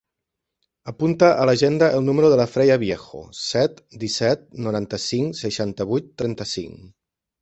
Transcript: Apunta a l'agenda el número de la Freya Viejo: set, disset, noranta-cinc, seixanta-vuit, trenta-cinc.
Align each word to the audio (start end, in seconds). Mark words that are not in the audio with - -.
Apunta 0.91 1.27
a 1.41 1.43
l'agenda 1.49 1.89
el 1.97 2.07
número 2.07 2.31
de 2.33 2.39
la 2.41 2.47
Freya 2.53 2.77
Viejo: 2.85 3.21
set, 3.41 3.77
disset, 4.05 4.43
noranta-cinc, 4.69 5.41
seixanta-vuit, 5.45 6.09
trenta-cinc. 6.23 6.85